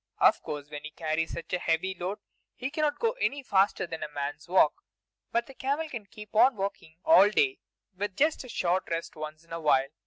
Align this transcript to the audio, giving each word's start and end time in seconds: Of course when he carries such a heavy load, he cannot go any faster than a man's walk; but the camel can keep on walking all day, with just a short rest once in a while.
Of 0.17 0.41
course 0.41 0.71
when 0.71 0.83
he 0.83 0.89
carries 0.89 1.33
such 1.33 1.53
a 1.53 1.59
heavy 1.59 1.93
load, 1.93 2.17
he 2.55 2.71
cannot 2.71 2.97
go 2.97 3.11
any 3.21 3.43
faster 3.43 3.85
than 3.85 4.01
a 4.01 4.09
man's 4.09 4.47
walk; 4.49 4.81
but 5.31 5.45
the 5.45 5.53
camel 5.53 5.87
can 5.89 6.07
keep 6.07 6.33
on 6.35 6.55
walking 6.55 6.95
all 7.05 7.29
day, 7.29 7.59
with 7.95 8.17
just 8.17 8.43
a 8.43 8.49
short 8.49 8.89
rest 8.89 9.15
once 9.15 9.43
in 9.43 9.53
a 9.53 9.59
while. 9.61 9.89